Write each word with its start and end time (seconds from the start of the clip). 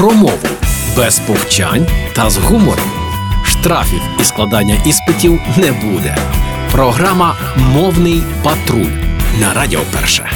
про 0.00 0.10
мову 0.10 0.48
без 0.96 1.18
повчань 1.18 1.86
та 2.14 2.30
з 2.30 2.36
гумором. 2.36 2.90
Штрафів 3.44 4.02
і 4.20 4.24
складання 4.24 4.82
іспитів 4.86 5.40
не 5.56 5.72
буде. 5.72 6.16
Програма 6.72 7.36
Мовний 7.56 8.22
патруль 8.42 8.92
на 9.40 9.54
Радіо 9.54 9.80
Перше. 9.92 10.30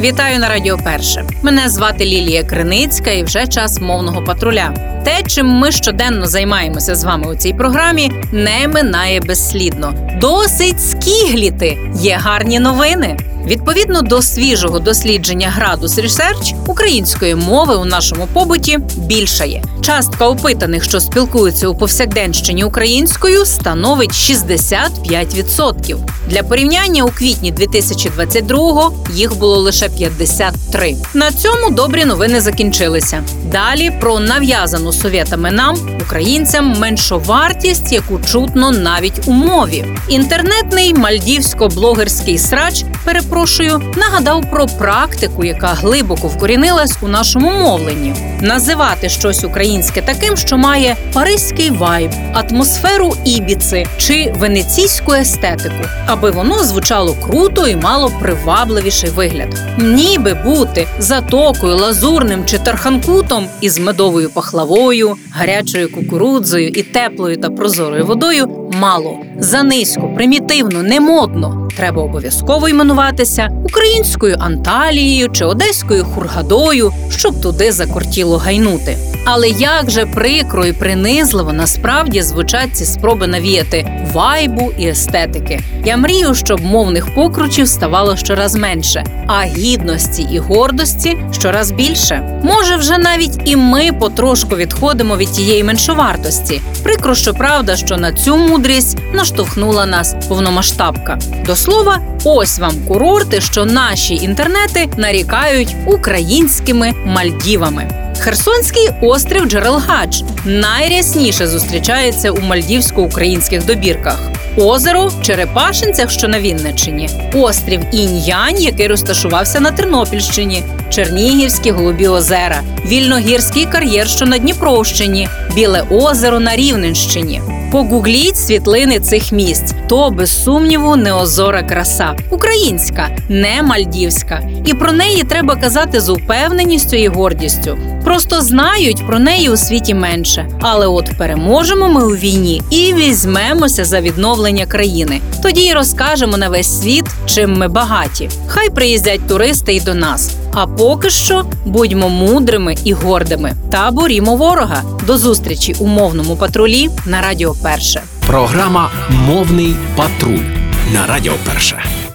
Вітаю 0.00 0.38
на 0.38 0.48
Радіо 0.48 0.78
Перше. 0.78 1.24
Мене 1.42 1.68
звати 1.68 2.04
Лілія 2.04 2.44
Криницька 2.44 3.10
і 3.10 3.22
вже 3.22 3.46
час 3.46 3.80
мовного 3.80 4.24
патруля. 4.24 4.95
Те, 5.06 5.22
чим 5.26 5.46
ми 5.46 5.72
щоденно 5.72 6.26
займаємося 6.26 6.94
з 6.94 7.04
вами 7.04 7.32
у 7.32 7.36
цій 7.36 7.52
програмі, 7.52 8.10
не 8.32 8.68
минає 8.68 9.20
безслідно. 9.20 9.94
Досить 10.20 10.90
скігліти. 10.90 11.78
Є 12.00 12.18
гарні 12.22 12.58
новини. 12.58 13.16
Відповідно 13.46 14.02
до 14.02 14.22
свіжого 14.22 14.78
дослідження 14.78 15.50
Градус 15.50 15.98
Research, 15.98 16.54
української 16.66 17.34
мови 17.34 17.74
у 17.76 17.84
нашому 17.84 18.28
побуті 18.32 18.78
більшає. 18.96 19.62
Частка 19.80 20.28
опитаних, 20.28 20.84
що 20.84 21.00
спілкуються 21.00 21.68
у 21.68 21.76
повсякденщині 21.76 22.64
українською, 22.64 23.44
становить 23.44 24.12
65%. 24.12 25.96
Для 26.28 26.42
порівняння 26.42 27.04
у 27.04 27.08
квітні 27.08 27.52
2022-го 27.52 28.92
їх 29.14 29.38
було 29.38 29.56
лише 29.56 29.88
53. 29.88 30.96
На 31.14 31.32
цьому 31.32 31.70
добрі 31.70 32.04
новини 32.04 32.40
закінчилися. 32.40 33.24
Далі 33.52 33.90
про 34.00 34.20
нав'язану 34.20 34.92
совєтами 34.96 35.50
нам, 35.50 35.76
українцям, 36.00 36.74
меншовартість, 36.78 37.92
яку 37.92 38.20
чутно 38.20 38.70
навіть 38.70 39.20
у 39.26 39.32
мові. 39.32 39.84
Інтернетний 40.08 40.94
мальдівсько-блогерський 40.94 42.38
срач 42.38 42.84
перепрошую 43.04 43.82
нагадав 43.96 44.50
про 44.50 44.66
практику, 44.66 45.44
яка 45.44 45.66
глибоко 45.66 46.28
вкорінилась 46.28 46.98
у 47.02 47.08
нашому 47.08 47.50
мовленні. 47.50 48.14
Називати 48.40 49.08
щось 49.08 49.44
українське 49.44 50.02
таким, 50.02 50.36
що 50.36 50.58
має 50.58 50.96
паризький 51.12 51.70
вайб, 51.70 52.10
атмосферу 52.34 53.16
ібіци 53.24 53.86
чи 53.98 54.32
венеційську 54.38 55.12
естетику, 55.12 55.84
аби 56.06 56.30
воно 56.30 56.64
звучало 56.64 57.16
круто 57.26 57.68
і 57.68 57.76
мало 57.76 58.12
привабливіший 58.20 59.10
вигляд. 59.10 59.60
Ніби 59.78 60.34
бути 60.34 60.86
затокою, 60.98 61.76
лазурним 61.76 62.44
чи 62.44 62.58
тарханкутом 62.58 63.46
із 63.60 63.78
медовою 63.78 64.30
пахлавою, 64.30 64.85
гарячою 65.30 65.92
кукурудзою 65.92 66.68
і 66.68 66.82
теплою 66.82 67.36
та 67.36 67.50
прозорою 67.50 68.06
водою 68.06 68.70
мало 68.72 69.18
занизько, 69.38 70.08
примітивно, 70.14 70.82
немодно. 70.82 71.68
Треба 71.76 72.02
обов'язково 72.02 72.68
іменуватися 72.68 73.48
українською 73.64 74.36
Анталією 74.38 75.28
чи 75.28 75.44
одеською 75.44 76.04
хургадою, 76.04 76.92
щоб 77.10 77.40
туди 77.40 77.72
закортіло 77.72 78.36
гайнути. 78.36 78.96
Але 79.28 79.48
як 79.48 79.90
же 79.90 80.06
прикро 80.06 80.66
і 80.66 80.72
принизливо 80.72 81.52
насправді 81.52 82.22
звучать 82.22 82.76
ці 82.76 82.84
спроби 82.84 83.26
навіяти 83.26 84.06
вайбу 84.12 84.72
і 84.78 84.88
естетики. 84.88 85.60
Я 85.84 85.96
мрію, 85.96 86.34
щоб 86.34 86.64
мовних 86.64 87.14
покручів 87.14 87.68
ставало 87.68 88.16
щораз 88.16 88.54
менше, 88.54 89.04
а 89.26 89.42
гідності 89.42 90.22
і 90.32 90.38
гордості 90.38 91.18
щораз 91.32 91.70
більше. 91.70 92.40
Може, 92.42 92.76
вже 92.76 92.98
навіть 92.98 93.40
і 93.44 93.56
ми 93.56 93.92
потрошку 93.92 94.56
відходимо 94.56 95.16
від 95.16 95.32
тієї 95.32 95.64
меншовартості. 95.64 96.60
Прикро, 96.82 97.14
що 97.14 97.34
правда, 97.34 97.76
що 97.76 97.96
на 97.96 98.12
цю 98.12 98.36
мудрість 98.36 98.98
наштовхнула 99.14 99.86
нас 99.86 100.16
повномасштабка. 100.28 101.18
До 101.46 101.56
слова, 101.56 102.00
ось 102.24 102.58
вам 102.58 102.72
курорти, 102.88 103.40
що 103.40 103.64
наші 103.64 104.14
інтернети 104.14 104.88
нарікають 104.96 105.76
українськими 105.86 106.92
Мальдівами. 107.04 108.05
Херсонський 108.20 108.90
острів 109.00 109.44
Джерелгадж 109.44 110.22
найрясніше 110.44 111.46
зустрічається 111.46 112.30
у 112.30 112.40
мальдівсько-українських 112.40 113.66
добірках. 113.66 114.18
Озеро 114.56 115.06
в 115.06 115.22
Черепашинцях, 115.22 116.10
що 116.10 116.28
на 116.28 116.40
Вінниччині, 116.40 117.08
острів 117.34 117.80
Інь-Янь, 117.92 118.62
який 118.62 118.86
розташувався 118.86 119.60
на 119.60 119.70
Тернопільщині, 119.70 120.62
Чернігівські 120.90 121.70
голубі 121.70 122.08
озера, 122.08 122.62
Вільногірський 122.86 123.66
кар'єр, 123.66 124.08
що 124.08 124.26
на 124.26 124.38
Дніпровщині, 124.38 125.28
Біле 125.54 125.82
озеро 125.90 126.40
на 126.40 126.56
Рівненщині. 126.56 127.40
Погугліть 127.72 128.36
світлини 128.36 129.00
цих 129.00 129.32
місць. 129.32 129.74
То 129.88 130.10
без 130.10 130.44
сумніву 130.44 130.96
неозора 130.96 131.62
краса, 131.62 132.16
українська, 132.30 133.08
не 133.28 133.62
мальдівська. 133.62 134.42
І 134.66 134.74
про 134.74 134.92
неї 134.92 135.22
треба 135.22 135.56
казати 135.56 136.00
з 136.00 136.08
упевненістю 136.08 136.96
і 136.96 137.08
гордістю. 137.08 137.78
Просто 138.04 138.40
знають 138.40 139.06
про 139.06 139.18
неї 139.18 139.50
у 139.50 139.56
світі 139.56 139.94
менше. 139.94 140.48
Але 140.60 140.86
от 140.86 141.10
переможемо 141.18 141.88
ми 141.88 142.04
у 142.04 142.10
війні 142.10 142.62
і 142.70 142.94
візьмемося 142.94 143.84
за 143.84 144.00
відновлення 144.00 144.45
країни. 144.52 145.20
Тоді 145.42 145.60
й 145.60 145.72
розкажемо 145.72 146.36
на 146.36 146.48
весь 146.48 146.80
світ, 146.80 147.04
чим 147.26 147.52
ми 147.58 147.68
багаті. 147.68 148.28
Хай 148.46 148.70
приїздять 148.70 149.28
туристи 149.28 149.74
й 149.74 149.80
до 149.80 149.94
нас. 149.94 150.30
А 150.54 150.66
поки 150.66 151.10
що 151.10 151.44
будьмо 151.64 152.08
мудрими 152.08 152.76
і 152.84 152.92
гордими 152.92 153.52
та 153.70 153.90
борімо 153.90 154.36
ворога. 154.36 154.82
До 155.06 155.18
зустрічі 155.18 155.76
у 155.78 155.86
мовному 155.86 156.36
патрулі 156.36 156.90
на 157.06 157.20
Радіо 157.20 157.54
Перше. 157.62 158.02
Програма 158.26 158.90
Мовний 159.10 159.74
патруль 159.96 160.44
на 160.92 161.06
Радіо 161.06 161.32
Перше. 161.46 162.05